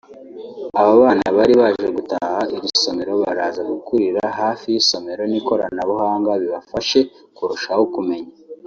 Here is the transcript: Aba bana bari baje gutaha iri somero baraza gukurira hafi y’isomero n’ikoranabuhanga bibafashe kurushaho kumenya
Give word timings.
Aba 0.79 0.93
bana 1.01 1.25
bari 1.37 1.53
baje 1.61 1.85
gutaha 1.97 2.39
iri 2.55 2.69
somero 2.81 3.13
baraza 3.23 3.61
gukurira 3.71 4.23
hafi 4.39 4.65
y’isomero 4.73 5.23
n’ikoranabuhanga 5.31 6.31
bibafashe 6.41 6.99
kurushaho 7.35 7.83
kumenya 7.95 8.31